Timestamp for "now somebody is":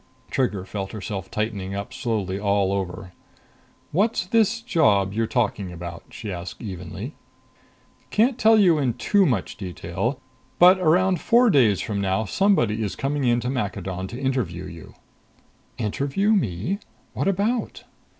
12.01-12.95